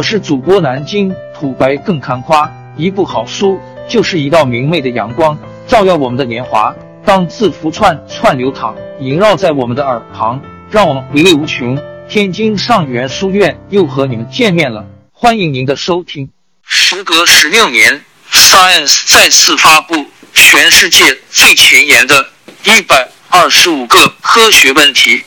[0.00, 5.38] 我是主播南京土白更看花，一部好书就是一道明媚的阳光，
[5.68, 6.74] 照耀我们的年华。
[7.04, 10.40] 当字符串串流淌，萦绕在我们的耳旁，
[10.70, 11.78] 让我们回味无穷。
[12.08, 16.30] 天津上元书院又和你们见面了，欢迎您的收听。
[16.64, 22.26] 时隔十六年，Science 再次发布全世界最前沿的
[22.64, 25.22] 一百二十五个科学问题。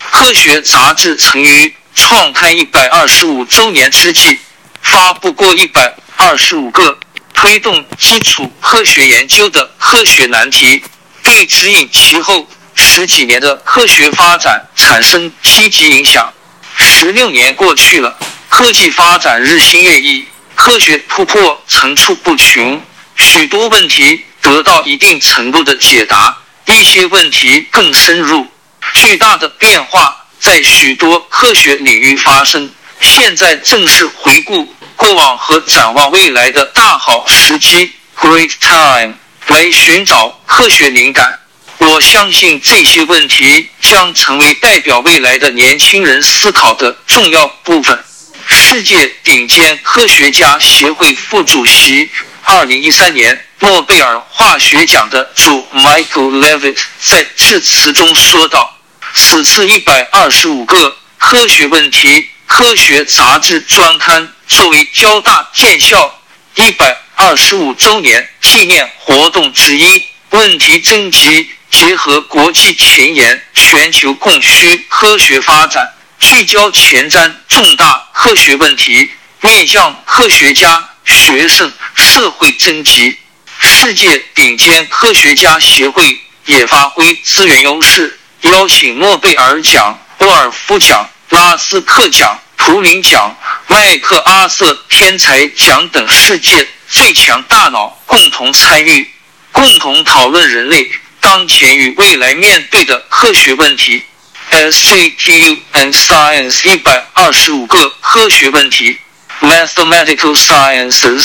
[0.00, 4.38] 科学杂志曾于创刊一百二十五周年之际，
[4.82, 6.98] 发布过一百二十五个
[7.32, 10.82] 推动基础科学研究的科学难题，
[11.22, 16.32] 对指引其后十几年的科学发展产生积极影响。
[16.76, 18.16] 十六年过去了，
[18.48, 22.82] 科技发展日新月异，科学突破层出不穷，
[23.16, 26.36] 许多问题得到一定程度的解答，
[26.66, 28.46] 一些问题更深入。
[28.92, 39.14] 巨大的变化在许多科学领域发生，现在正是回顾过往和展望未来的大好时机 （Great Time）
[39.46, 41.40] 来寻找科学灵感。
[41.78, 47.98] 我相信这些问题将成为代表未来的年轻人思考的重要部分。
[48.46, 52.10] 世界顶尖科学家协会副主席、
[52.42, 58.73] 二零一三年诺贝尔化学奖的主 Michael Levitt 在致辞中说道。
[59.14, 66.20] 此次一百二十五个科学问题科学杂志专刊作为交大建校
[66.56, 79.10] 一百二十五周年纪念活动之一，问题征集结合国际前沿、全球供需科学发展，聚焦前瞻重大科学问题，
[79.40, 83.16] 面向科学家、学生、社会征集。
[83.60, 88.18] 世界顶尖科学家协会也发挥资源优势。
[88.44, 93.34] 邀请诺贝尔奖、沃尔夫奖、拉斯克奖、图灵奖、
[93.68, 99.10] 麦克阿瑟天才奖等世界最强大脑共同参与，
[99.50, 104.02] 共同讨论人类当前与未来面对的科学问题。
[104.50, 108.98] SCTU and Science 一百二十五个科学问题
[109.40, 111.24] ：Mathematical Sciences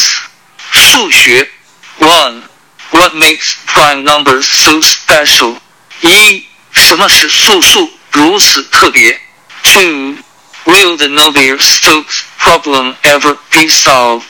[0.71, 1.49] 数学。
[1.99, 2.43] One
[2.91, 5.57] What makes prime numbers so special？
[6.01, 9.20] 一什么使素数如此特别？
[9.62, 10.16] Two,
[10.64, 14.22] will the Navier-Stokes problem ever be solved?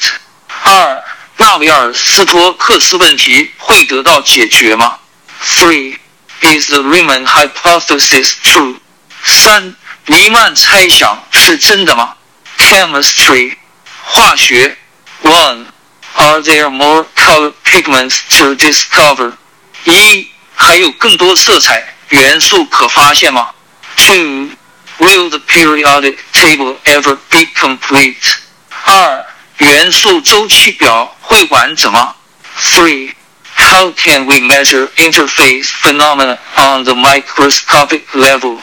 [0.64, 1.02] 二，
[1.36, 4.98] 纳维尔斯托克斯问题会得到解决吗？
[5.42, 5.96] Three,
[6.40, 8.76] is the Riemann hypothesis true?
[9.24, 9.74] 三，
[10.06, 12.14] 黎曼猜想是真的吗？
[12.58, 13.56] Chemistry,
[14.04, 14.76] 化学。
[15.22, 15.66] One,
[16.16, 19.32] are there more color pigments to discover?
[19.84, 21.94] 一，还有更多色彩。
[22.08, 23.50] 元素可发现吗？
[23.96, 24.50] Two,
[24.98, 28.16] will the periodic table ever be complete?
[28.84, 29.24] 二，
[29.58, 32.14] 元素周期表会完整吗？
[32.60, 33.12] Three,
[33.56, 38.58] how can we measure interface phenomena on the microscopic level?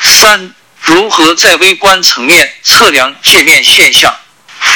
[0.00, 4.14] 三，如何在微观层面测量界面现象？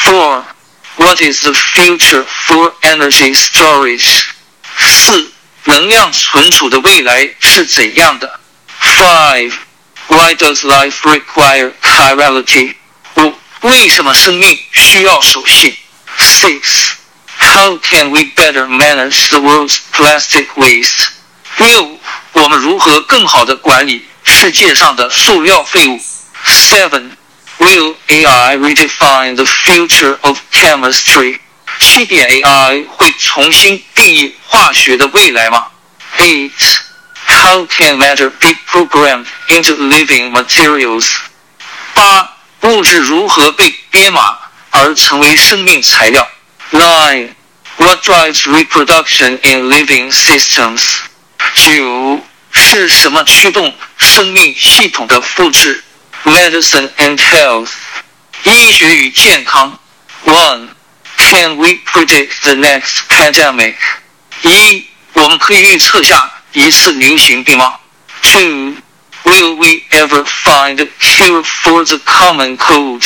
[0.05, 0.43] Four,
[0.97, 4.25] what is the future for energy storage?
[4.79, 5.33] 四。
[5.65, 8.41] 能量存储的未来是怎样的？
[8.81, 9.53] Five,
[10.09, 12.75] why does life require chirality?
[13.17, 15.77] 五，为什么生命需要守信？
[16.19, 16.93] Six,
[17.39, 21.09] how can we better manage the world's plastic waste?
[21.59, 21.99] 六，
[22.33, 26.01] 我们如何更好地管理世界上的塑料废物？
[26.47, 27.11] Seven,
[27.59, 31.39] will AI redefine the future of chemistry?
[31.79, 35.67] 七点 AI 会重新定义化学的未来吗？
[36.19, 36.51] Eight
[37.27, 41.09] How can matter be programmed into living materials？
[41.95, 44.37] 八物质如何被编码
[44.71, 46.29] 而成为生命材料？
[46.73, 47.31] Nine
[47.77, 50.83] What drives reproduction in living systems？
[51.55, 52.21] 九
[52.53, 55.83] 是什么驱动生命系统的复制？
[56.25, 57.71] Medicine and health
[58.45, 59.79] 医学与健康。
[60.27, 60.69] One
[61.17, 63.77] Can we predict the next pandemic?
[64.43, 67.79] 一，我们可以预测下一次流行病吗？
[68.23, 68.77] Two,
[69.25, 73.05] will we ever find a cure for the common cold?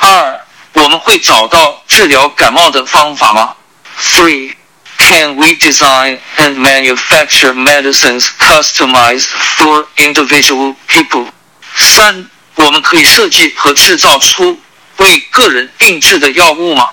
[0.00, 0.40] 二，
[0.74, 3.54] 我们会找到治疗感冒的方法吗？
[4.00, 4.54] Three,
[4.98, 11.28] can we design and manufacture medicines customized for individual people?
[11.76, 14.60] 三，我们可以设计和制造出
[14.98, 16.88] 为个人定制的药物吗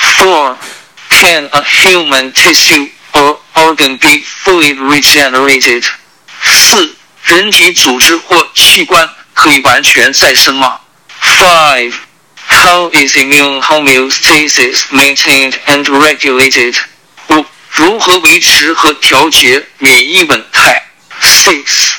[0.00, 0.56] ？Four,
[1.10, 5.84] can a human tissue or organ be fully regenerated?
[6.42, 10.80] 四，人体组织或器官可以完全再生吗？
[11.20, 11.94] Five,
[12.48, 16.76] How is immune homeostasis maintained and regulated?
[17.28, 20.82] 五、如何维持和调节免疫稳态？
[21.20, 21.94] Six.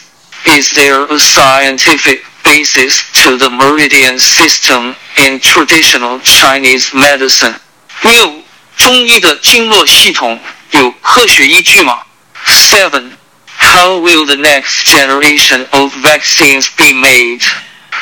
[0.45, 7.55] Is there a scientific basis to the meridian system in traditional Chinese medicine?
[8.01, 8.43] 六、
[8.75, 10.39] 中医的经络系统
[10.71, 11.99] 有科学依据吗？
[12.45, 13.11] Seven.
[13.59, 17.41] How will the next generation of vaccines be made?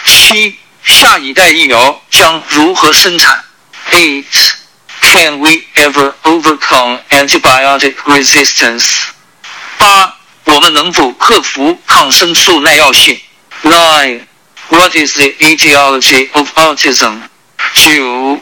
[0.05, 3.43] 七、下一代疫苗将如何生产？
[3.91, 4.25] Eight.
[5.01, 9.05] Can we ever overcome antibiotic resistance?
[9.77, 13.19] 八、我们能否克服抗生素耐药性？
[13.63, 14.21] Nine.
[14.69, 17.21] What is the etiology of autism?
[17.73, 18.41] 九、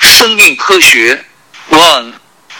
[0.00, 1.24] 生命科学。
[1.70, 2.12] One,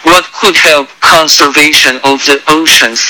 [0.03, 3.01] what could help conservation of the oceans？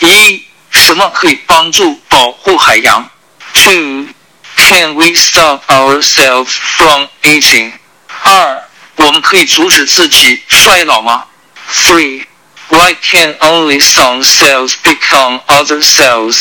[0.00, 3.10] 一，什么可以帮助保护海洋？
[3.54, 4.06] Two,
[4.56, 7.72] can we stop ourselves from aging？
[8.22, 8.62] 二，
[8.96, 11.24] 我们可以阻止自己衰老吗？
[11.72, 12.24] Three,
[12.68, 16.38] why can only some cells become other cells？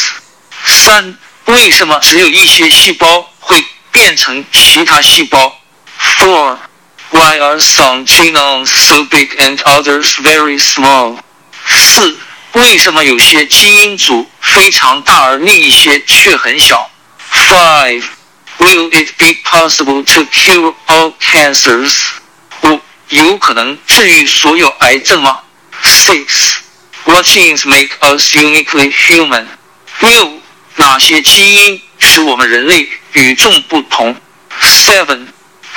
[0.66, 5.60] 三，为什么只有一些细胞会变成其他细胞？
[6.18, 6.58] Four,
[7.14, 11.18] why are some genomes so big and others very small？
[11.68, 12.18] 四，
[12.54, 16.90] 为什么有些基因组非常大而另一些却很小？
[17.32, 18.04] Five,
[18.58, 21.94] will it be possible to cure all cancers？
[22.64, 22.80] 五，
[23.10, 25.42] 有可能治愈所有癌症吗？
[25.84, 26.58] Six,
[27.06, 29.46] what genes make us uniquely human？
[30.02, 30.40] 六。
[30.76, 34.16] 哪些基因使我们人类与众不同？
[34.62, 35.28] Seven.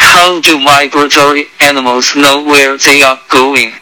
[0.07, 3.73] How do migratory animals know where they are going?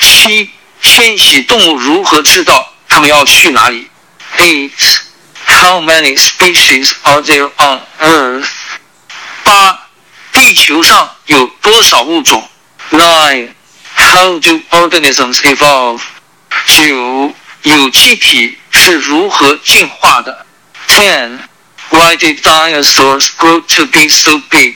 [0.00, 0.50] 七，
[0.80, 3.88] 迁徙动物如何知道它们要去哪里？
[4.38, 4.70] Eight.
[5.46, 8.48] How many species are there on Earth?
[9.44, 9.78] 八，
[10.32, 12.48] 地球上有多少物种？
[12.90, 13.50] Nine.
[13.94, 16.00] How do organisms evolve?
[16.66, 20.46] 九，有机体是如何进化的？
[20.88, 21.38] Ten.
[21.90, 24.74] Why did dinosaurs grow to be so big?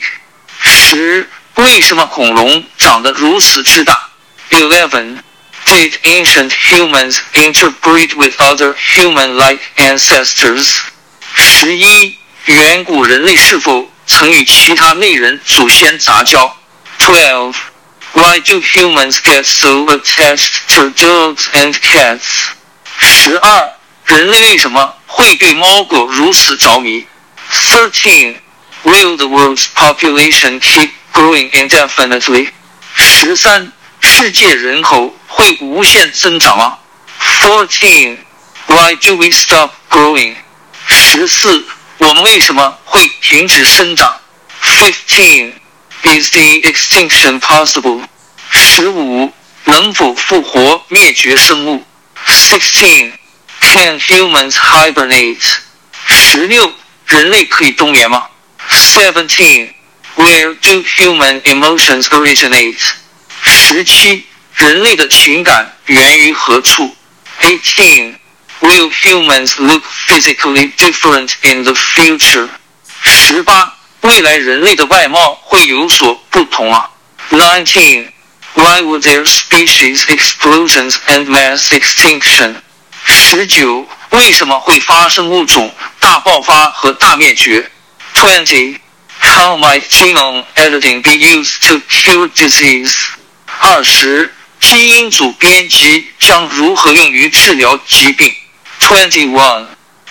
[0.85, 1.29] 十。
[1.55, 4.09] 为什么恐龙长得如此之大？
[4.51, 5.17] Eleven.
[5.65, 10.79] Did ancient humans interbreed with other human-like ancestors?
[11.35, 12.17] 十一。
[12.45, 16.57] 远古人类是否曾与其他类人祖先杂交？
[16.99, 17.55] Twelve.
[18.13, 22.49] Why do humans get so attached to dogs and cats?
[22.99, 23.71] 十二。
[24.05, 27.05] 人类为什么会对猫狗如此着迷？
[27.69, 28.35] Thirteen.
[28.85, 32.49] Will the world's population keep growing indefinitely?
[32.95, 33.71] 十三。
[34.03, 36.79] 世界人口会无限增长吗？
[37.39, 38.17] Fourteen.
[38.65, 40.35] Why do we stop growing?
[40.87, 41.63] 十四。
[41.99, 44.19] 我们为什么会停止生长？
[44.63, 45.53] Fifteen.
[46.03, 48.03] Is the extinction possible?
[48.49, 49.31] 十五。
[49.65, 51.85] 能否复活灭绝生物？
[52.27, 53.13] Sixteen.
[53.59, 55.57] Can humans hibernate?
[56.07, 56.73] 十六，
[57.05, 58.25] 人类可以冬眠吗
[58.75, 59.73] ？Seventeen.
[60.15, 62.79] Where do human emotions originate?
[63.43, 66.95] 十七，人类的情感源于何处？
[67.41, 68.17] Eighteen.
[68.59, 72.49] Will humans look physically different in the future?
[73.03, 76.89] 十八，未来人类的外貌会有所不同啊？
[77.31, 78.11] Nineteen.
[78.53, 82.55] Why would there species explosions and mass extinction?
[83.05, 87.71] 十九，为什么会发生物种大爆发和大灭绝
[88.15, 88.79] ？Twenty.
[89.19, 92.95] How might genome editing be used to cure disease?
[93.61, 98.33] 二十，基因组编辑将如何用于治疗疾病？
[98.79, 99.67] Twenty-one.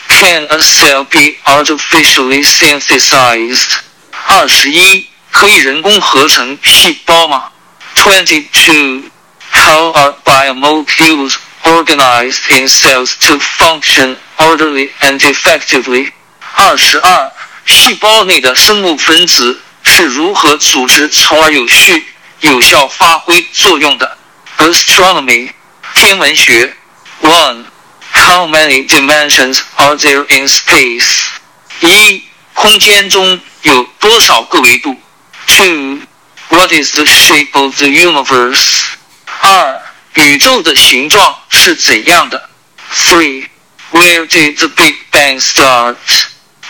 [0.09, 3.79] Can a cell be artificially synthesized?
[4.27, 7.51] 二十一，可以人工合成细胞吗？
[7.97, 9.11] Twenty-two.
[9.53, 11.35] How are biomolecules
[11.65, 16.13] organized in cells to function orderly and effectively.
[16.55, 17.33] 二十二，
[17.67, 22.05] 细胞内的生物分子是如何组织，从而有序、
[22.41, 24.19] 有效发挥作用的？
[24.59, 25.51] Astronomy，
[25.95, 26.77] 天文学。
[27.23, 27.65] One,
[28.13, 31.21] how many dimensions are there in space?
[31.81, 32.23] 一，
[32.55, 34.97] 空间中有多少个维度？
[35.47, 36.01] Two,
[36.51, 38.83] What is the shape of the universe?
[39.41, 39.81] 二、
[40.15, 42.51] 宇宙的形状是怎样的？
[42.93, 43.47] Three.
[43.93, 45.97] Where did the Big Bang start?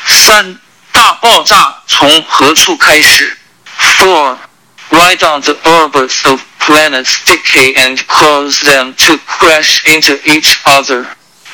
[0.06, 0.58] 三、
[0.94, 3.36] 大爆炸从何处开始？
[3.98, 4.36] Four.
[4.90, 11.06] Why don't the orbits of planets decay and cause them to crash into each other?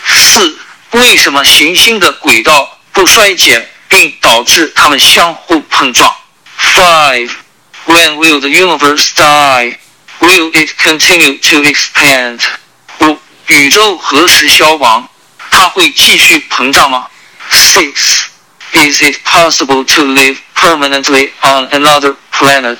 [0.07, 0.59] 四、
[0.93, 6.15] 为什么行星的轨道不衰减，并导致它们相互碰撞？
[6.59, 7.31] Five.
[7.87, 9.79] When will the universe die?
[10.21, 12.41] Will it continue to expand?
[13.01, 15.09] 五、宇宙何时消亡？
[15.51, 17.07] 它会继续膨胀吗？
[17.53, 18.25] Six.
[18.73, 22.79] Is it possible to live permanently on another planet?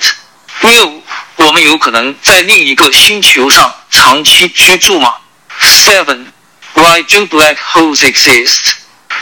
[0.61, 1.01] 六、
[1.37, 5.15] 我们有可能在另一个星球上长期居住吗？
[5.61, 6.27] Seven.
[6.73, 8.73] Why do black holes exist?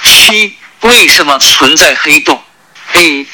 [0.03, 2.41] 七、为什么存在黑洞？
[2.93, 3.27] Eight.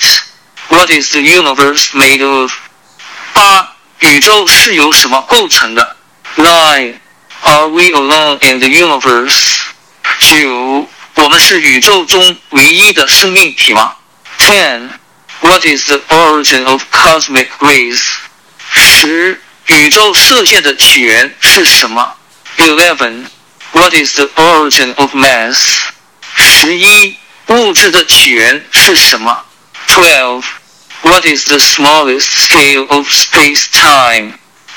[0.70, 2.51] What is the universe made of?
[3.34, 5.98] 八、宇宙是由什么构成的？
[6.38, 6.96] Nine.
[7.44, 9.62] Are we alone in the universe?
[10.20, 13.96] 九、 我们是宇宙中唯一的生命体吗？
[14.38, 14.89] Ten.
[15.41, 18.00] What is the origin of cosmic rays?
[18.74, 22.15] 十、宇宙射线的起源是什么？
[22.58, 23.25] Eleven.
[23.74, 25.58] What is the origin of mass?
[26.36, 29.46] 十一、物质的起源是什么？
[29.88, 30.44] Twelve.
[31.03, 34.34] What is the smallest scale of space-time?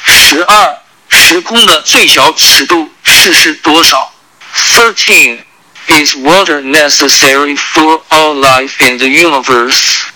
[0.06, 4.12] 十二、时空的最小尺度是是多少？
[4.72, 5.40] Thirteen.
[5.88, 10.10] Is water necessary for all life in the universe,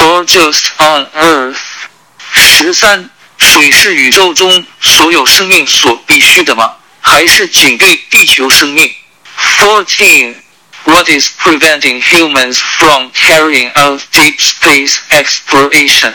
[0.00, 1.88] or just on Earth?
[2.32, 6.76] 十三、水是宇宙中所有生命所必须的吗？
[7.00, 8.94] 还是仅对地球生命？
[9.58, 10.36] Fourteen.
[10.84, 16.12] What is preventing humans from carrying out deep space exploration?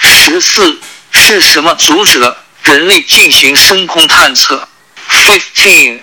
[0.00, 4.68] 十四、是什么阻止了人类进行深空探测？
[5.10, 6.00] Fifteen.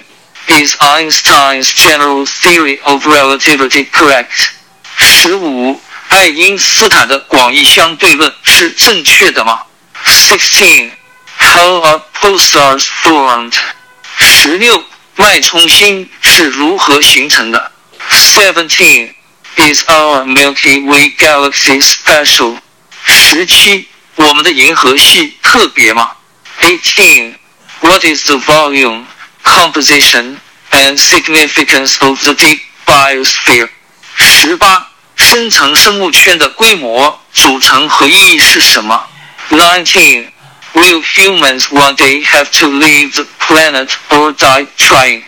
[0.48, 4.50] Is Einstein's general theory of relativity correct?
[4.98, 9.62] 十五、爱因斯坦的广义相对论是正确的吗？
[10.06, 10.92] Sixteen.
[11.38, 13.54] How are pulsars formed?
[14.18, 14.84] 十六、
[15.16, 17.72] 脉冲星是如何形成的？
[18.12, 19.14] Seventeen.
[19.56, 22.58] Is our Milky Way galaxy special?
[23.06, 26.12] 十七、我们的银河系特别吗？
[26.62, 27.36] Eighteen.
[27.82, 29.06] What is the volume?
[29.44, 30.38] composition
[30.72, 33.70] and significance of the deep biosphere.
[34.16, 39.08] 十八、深层生物圈的规模、组成和意义是什么？
[39.50, 40.32] Nineteen.
[40.74, 45.24] Will humans one day have to leave the planet or die trying?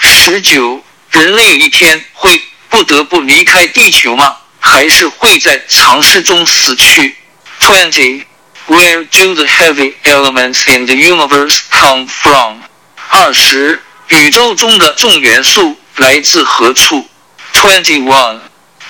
[0.00, 2.40] 十九、人类有一天会
[2.70, 4.36] 不得不离开地球吗？
[4.58, 7.14] 还是会在尝试中死去？
[7.60, 8.24] Twenty.
[8.68, 12.62] Where do the heavy elements in the universe come from?
[13.10, 17.08] 二十，宇宙中的重元素来自何处？
[17.52, 18.40] Twenty one.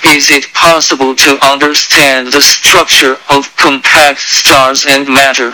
[0.02, 5.52] Is it possible to understand the structure of compact stars and matter?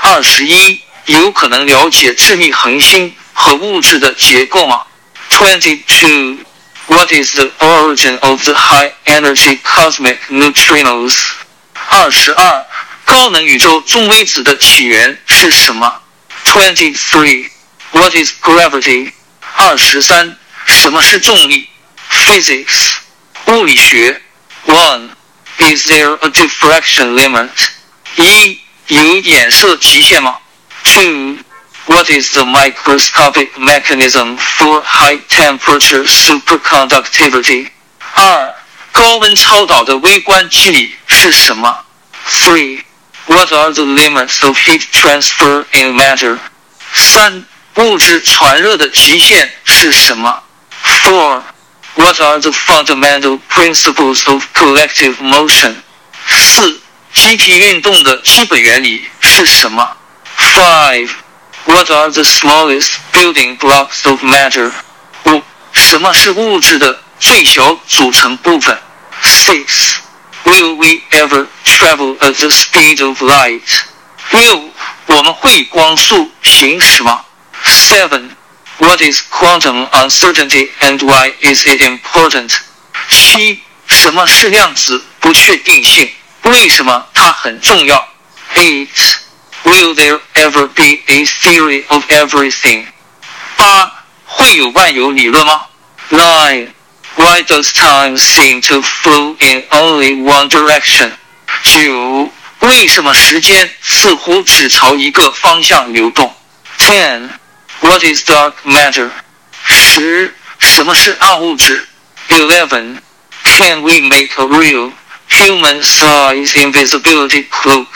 [0.00, 4.82] 二十一，有可能了解致密恒星和物质的结构吗？
[5.30, 6.38] Twenty two.
[6.86, 11.16] What is the origin of the high energy cosmic neutrinos?
[11.88, 12.66] 二十二，
[13.04, 16.00] 高能宇宙中微子的起源是什么？
[16.44, 17.50] Twenty three.
[17.94, 19.12] What is gravity?
[19.56, 21.68] 二十三，什么是重力？
[22.10, 22.94] Physics，
[23.46, 24.20] 物理学。
[24.66, 25.10] One,
[25.58, 27.50] is there a diffraction limit?
[28.16, 30.38] 一，有衍射极限吗？
[30.84, 31.38] Two,
[31.86, 37.68] what is the microscopic mechanism for high temperature superconductivity?
[38.14, 38.54] 二，
[38.92, 41.84] 高温超导的微观机理是什么？
[42.28, 42.82] Three,
[43.26, 46.38] what are the limits of heat transfer in matter?
[46.94, 47.44] 三。
[47.76, 50.42] 物质传热的极限是什么？
[50.84, 51.42] Four.
[51.94, 55.74] What are the fundamental principles of collective motion?
[56.28, 56.80] 四、
[57.12, 59.96] 集体运动的基本原理是什么？
[60.36, 61.10] Five.
[61.64, 64.72] What are the smallest building blocks of matter?
[65.24, 65.42] 五、
[65.72, 68.78] 什么是物质的最小组成部分？
[69.22, 69.96] Six.
[70.44, 73.60] Will we ever travel at the speed of light?
[74.30, 74.70] 六、
[75.06, 77.24] 我们会光速行驶吗
[77.94, 78.36] ？Seven.
[78.78, 82.50] What is quantum uncertainty and why is it important?
[83.10, 86.10] 七，什么是量子不确定性？
[86.42, 88.08] 为什么它很重要？
[88.56, 88.88] Eight.
[89.64, 92.86] Will there ever be a theory of everything?
[93.56, 93.92] 八，
[94.24, 95.66] 会有万有理论吗？
[96.10, 96.68] Nine.
[97.16, 101.12] Why does time seem to flow in only one direction?
[101.62, 106.34] 九， 为什么时间似乎只朝一个方向流动？
[106.78, 107.28] Ten.
[107.84, 109.10] What is dark matter?
[109.64, 110.34] 十。
[110.58, 111.86] 什么是暗物质？
[112.28, 112.98] Eleven.
[113.44, 114.92] Can we make a real
[115.28, 117.86] human-size invisibility cloak?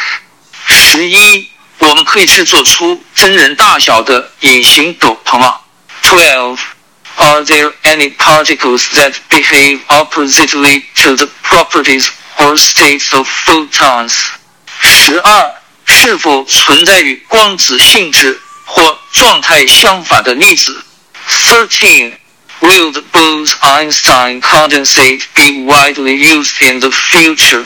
[0.67, 1.51] 十一。
[1.79, 5.61] 我们可以制作出真人大小的隐形斗篷吗？
[6.03, 6.59] Twelve.
[7.17, 12.09] Are there any particles that behave oppositely to the properties
[12.39, 14.15] or states of photons?
[14.81, 20.85] 十二，是否存在与光子性质 或状态相反的粒子？
[21.29, 22.13] Thirteen.
[22.61, 27.65] Will the Bose-Einstein condensate be widely used in the future?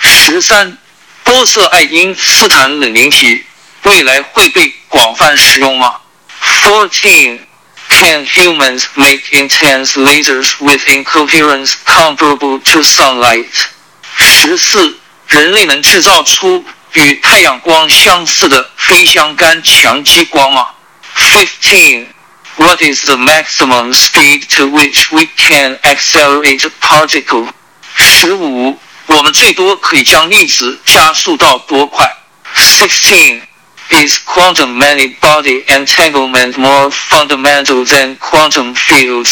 [0.00, 0.78] 十三，
[1.24, 3.44] 波色爱因斯坦冷凝体
[3.82, 5.96] 未来会被广泛使用吗？
[6.62, 7.40] Fourteen.
[7.88, 13.46] Can humans make intense lasers with incoherence comparable to sunlight?
[14.16, 20.66] 十四，人类能制造出 与太阳光相似的非相干强激光吗？
[21.14, 22.06] Fifteen.
[22.56, 27.48] What is the maximum speed to which we can accelerate a particle?
[27.94, 32.16] 十五，我们最多可以将粒子加速到多快？
[32.54, 33.42] Sixteen.
[33.88, 39.30] Is quantum many-body entanglement more fundamental than quantum fields?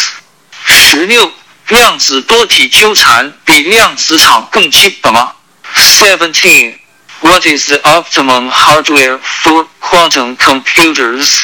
[0.67, 1.33] 十六，
[1.69, 5.33] 量子多体纠缠比量子场更基本吗？
[5.75, 6.78] Seventeen.
[7.21, 11.43] What is the optimum hardware for quantum computers?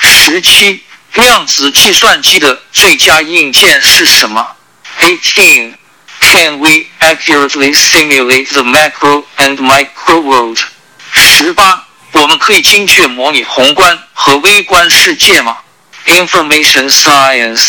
[0.00, 0.82] 十七，
[1.14, 4.56] 量子计算机的最佳硬件是什么？
[5.00, 5.74] Eighteen.
[6.20, 10.58] Can we accurately simulate the macro and micro world?
[11.12, 11.86] 十八。
[12.12, 15.56] 我们可以精确模拟宏观和微观世界吗？
[16.06, 17.62] Information science，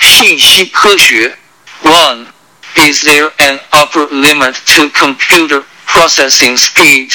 [0.00, 1.36] 信息科学。
[1.82, 2.26] One,
[2.74, 7.12] is there an upper limit to computer processing speed？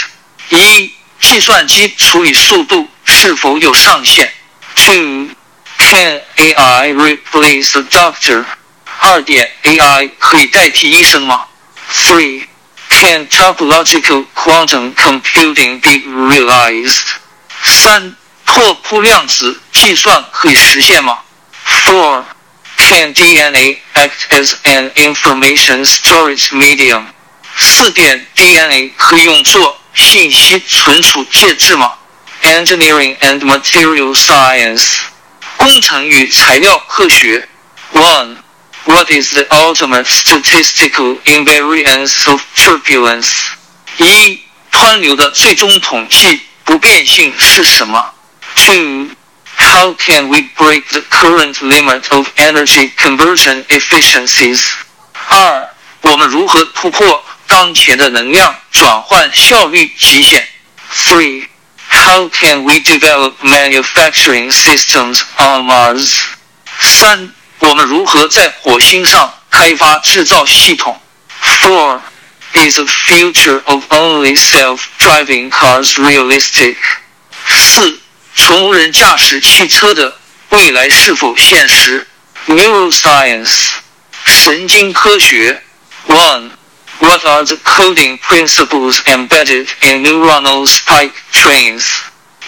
[0.50, 4.31] 一，计算机处理速度是否有上限？
[4.75, 5.29] Two,
[5.77, 8.45] can AI replace a doctor？
[8.99, 11.45] 二点，AI 可以代替医生吗？
[11.93, 17.06] Three。Can topological quantum computing be realized?
[17.63, 21.19] 三，拓扑量子计算可以实现吗？
[21.86, 22.25] Four,
[22.77, 27.06] can DNA act as an information storage medium?
[27.58, 31.93] 四点，DNA 可以用作信息存储介质吗？
[32.43, 34.97] Engineering and material science,
[35.58, 37.47] 工程与材料科学。
[37.93, 38.38] One.
[38.86, 43.30] What is the ultimate statistical invariance of turbulence?
[43.97, 44.39] 一，
[44.71, 48.12] 湍流的最终统计不变性是什么？
[48.56, 49.10] Two,
[49.56, 54.62] how can we break the current limit of energy conversion efficiencies?
[55.30, 55.69] 二，
[56.01, 60.47] 我们如何突破 当前的能量转换效率极限？
[60.93, 61.47] Three,
[61.89, 66.19] how can we develop manufacturing systems on Mars?
[66.80, 67.34] 三。
[67.60, 70.99] 我们如何在火星上开发制造系统？
[71.62, 71.99] Four
[72.54, 76.75] is the future of only self-driving cars realistic？
[77.47, 77.99] 四，
[78.36, 80.17] 纯无人驾驶汽车的
[80.49, 82.08] 未来是否现实？
[82.47, 83.73] Neuroscience，
[84.25, 85.62] 神经科学。
[86.08, 86.49] One,
[87.06, 91.86] what are the coding principles embedded in neuronal spike trains？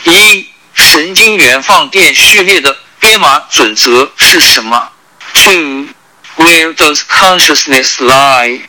[0.05, 4.91] 一，神经元放电序列的编码准则是什么？
[5.33, 5.87] Two,
[6.37, 8.61] where does consciousness lie?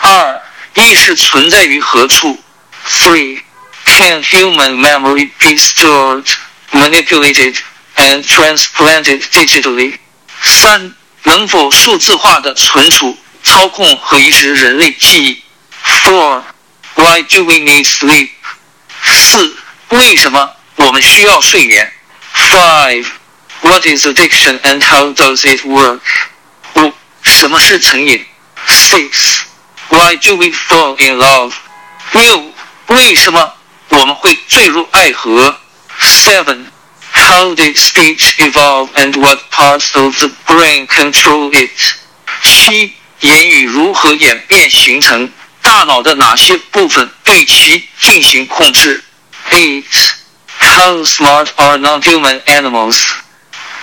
[0.00, 0.40] 二，
[0.74, 2.38] 意识存在于何处？
[2.86, 3.40] Three,
[3.84, 6.26] can human memory be stored,
[6.72, 7.56] manipulated,
[7.96, 9.94] and transplanted digitally?
[10.42, 13.16] 三，能否数字化的存储、
[13.46, 15.42] 操控和移植人类记忆？
[15.84, 16.42] Four,
[16.94, 18.30] why do we need sleep?
[19.04, 19.56] 四，
[19.88, 21.92] 为什么我们需要睡眠？
[22.34, 23.06] Five.
[23.62, 26.00] What is addiction and how does it work?
[26.74, 26.92] 五，
[27.22, 28.24] 什么是成瘾？
[28.68, 29.42] Six.
[29.88, 31.52] Why do we fall in love?
[32.12, 32.52] 六，
[32.86, 33.54] 为什么
[33.88, 35.58] 我们会坠入爱河？
[36.00, 36.66] Seven.
[37.12, 41.70] How did speech evolve and what parts of the brain control it?
[42.42, 45.30] 七， 言语如何演变形成？
[45.60, 49.04] 大脑的哪些部分对其进行控制？
[49.52, 49.84] Eight.
[50.58, 53.00] How smart are non-human animals?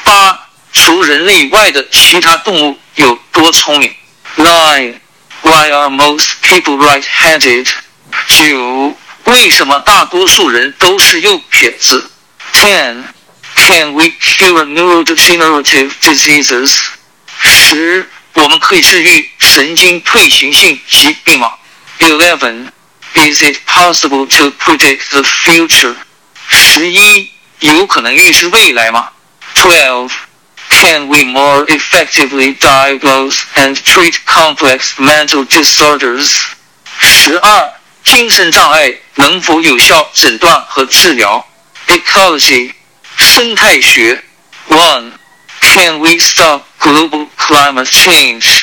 [0.03, 3.95] 八，除人类以外的其他动物有多聪明？
[4.37, 4.95] Nine.
[5.41, 7.67] Why are most people right-handed?
[8.27, 12.11] 九，为什么大多数人都是右撇子？
[12.53, 13.03] Ten.
[13.55, 16.77] Can we cure neurodegenerative diseases?
[17.41, 21.51] 十， 我们可以治愈神经退行性疾病吗？
[21.99, 22.71] Eleven.
[23.15, 25.95] Is it possible to predict the future?
[26.47, 29.09] 十一，有可能预知未来吗？
[29.55, 30.11] Twelve.
[30.69, 36.29] Can we more effectively diagnose and treat complex mental disorders?
[37.01, 37.73] 十二，
[38.05, 41.45] 精神障碍能否有效诊断和治疗？
[41.87, 42.71] Ecology.
[43.17, 44.23] 生态学。
[44.69, 45.11] One.
[45.61, 48.61] Can we stop global climate change?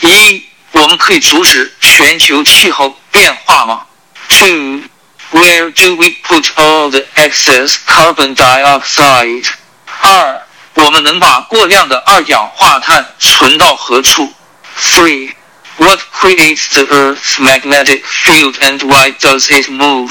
[0.00, 3.86] 一，我们可以阻止全球气候变化吗？
[4.28, 4.82] Two.
[5.30, 9.46] Where do we put all the excess carbon dioxide?
[10.00, 10.42] 二，
[10.74, 14.32] 我们能把过量的二氧化碳存到何处？
[14.80, 15.34] Three.
[15.76, 20.10] What creates the Earth's magnetic field and why does it move?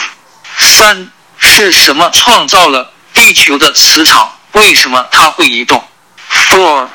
[0.58, 4.32] 三，是什么创造了地球的磁场？
[4.54, 5.84] 为什么它会移动？
[6.32, 6.88] Four.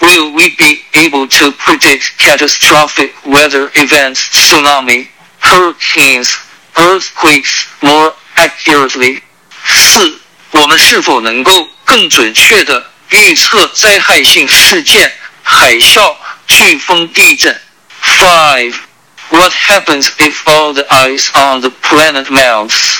[0.00, 5.08] Will we be able to predict catastrophic weather events, tsunami,
[5.40, 6.34] hurricanes,
[6.76, 9.22] earthquakes more accurately?
[9.64, 10.20] 四，
[10.52, 16.14] 我们是否能够更准确地预测灾害性事件、海啸、
[16.46, 17.58] 飓风、地震？
[18.02, 18.74] Five.
[19.30, 22.98] What happens if all the ice on the planet melts?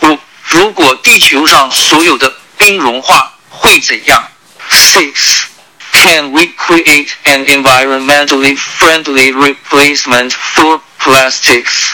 [0.00, 4.28] 五，如果地球上所有的冰融化会怎样？
[4.70, 5.44] Six.
[6.02, 11.92] Can we create an environmentally friendly replacement for plastics?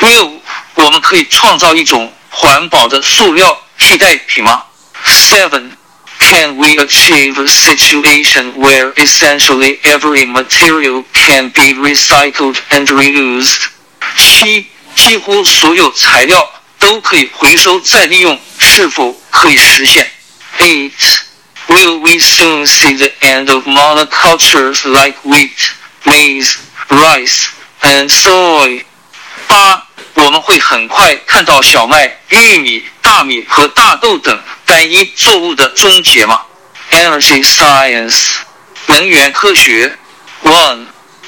[0.00, 0.40] 六，
[0.74, 4.64] 我们可以创造一种环保的塑料替代品吗？
[5.06, 5.72] Seven.
[6.18, 13.66] Can we achieve a situation where essentially every material can be recycled and reused?
[14.16, 20.10] 七，几乎所有材料都可以回收再利用，是否可以实现？
[20.60, 20.92] Eight.
[21.68, 25.72] Will we soon see the end of monocultures like wheat,
[26.04, 27.48] maize, rice,
[27.80, 28.84] and soy?
[29.48, 36.40] 八，我们会很快看到小麦、玉米、大米和大豆等单一作物的终结吗？
[36.90, 38.36] Energy science，
[38.86, 39.96] 能源科学。
[40.42, 40.86] One,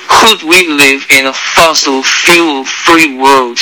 [0.09, 3.59] could we live in a fossil fuel-free world?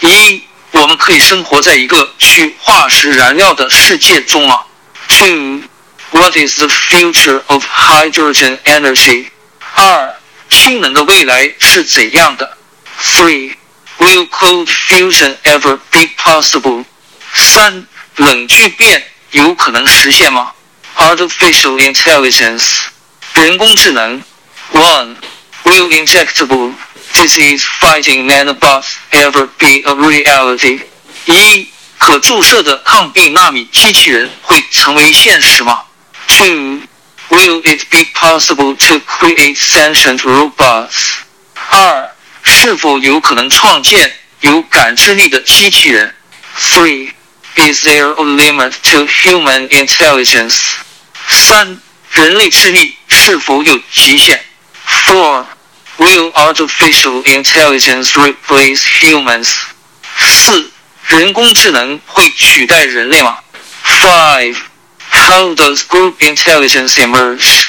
[0.00, 4.60] 一，我们可以生活在一个去化石燃料的世界中吗？
[5.08, 5.62] Two.
[6.12, 9.26] What is the future of hydrogen energy?
[9.74, 10.14] 二，
[10.48, 12.56] 氢能的未来是怎样的？
[13.00, 13.54] Three,
[13.98, 16.84] will cold fusion ever be possible?
[17.34, 20.52] 三，冷聚变有可能实现吗？
[20.96, 22.86] Artificial intelligence,
[23.34, 24.22] 人工智能。
[24.72, 25.16] One,
[25.64, 26.74] will injectable
[27.14, 30.80] disease-fighting nanobots ever be a reality?
[31.26, 35.82] 一，可注射的抗病纳米机器人会成为现实吗
[36.32, 36.82] ？Two,
[37.30, 41.18] will it be possible to create sentient robots?
[41.70, 42.10] 二，
[42.42, 46.14] 是否有可能创建有感知力的机器人？
[46.58, 47.10] Three,
[47.56, 50.60] is there a limit to human intelligence?
[51.28, 51.80] 三，
[52.12, 54.40] 人类智力是否有极限？
[55.04, 55.44] Four,
[55.98, 59.48] will artificial intelligence replace humans?
[60.18, 60.70] 四，
[61.06, 63.38] 人工智能会取代人类吗？
[63.84, 64.56] Five.
[65.22, 67.66] How does group intelligence emerge?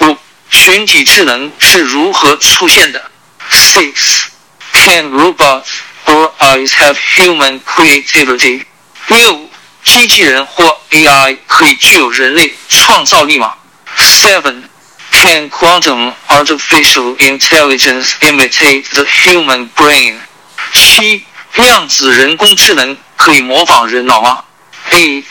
[0.00, 0.16] 五，
[0.50, 3.10] 群体智能是如何出现的？
[3.50, 4.26] Six,
[4.72, 5.66] can robots
[6.06, 8.64] or eyes have human creativity?
[9.08, 9.48] 六，
[9.84, 13.54] 机器人或 AI 可以具有人类创造力吗？
[13.98, 14.62] Seven,
[15.10, 20.18] can quantum artificial intelligence imitate the human brain?
[20.72, 24.44] 七，量子人工智能可以模仿人脑吗？
[24.90, 25.24] Eight.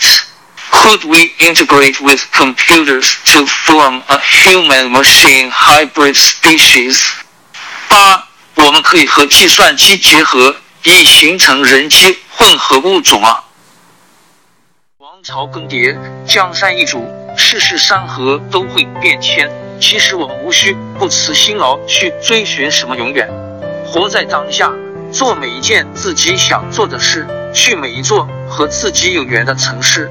[0.83, 7.01] Could we integrate with computers to form a human-machine hybrid species?
[7.89, 13.43] 八，我们可以和计算机结合，以形成人机混合物种啊。
[14.99, 19.51] 王朝更迭，江山易主，世事山河都会变迁。
[19.81, 23.29] 其实我们无需不辞辛劳去追寻什么永远，
[23.87, 24.71] 活在当下，
[25.11, 30.11] 做每一件自己想做的事，去每一座和自己有缘的城市。